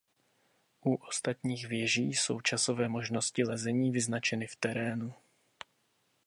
[0.85, 5.13] U ostatních věží jsou časové možnosti lezení vyznačeny v terénu.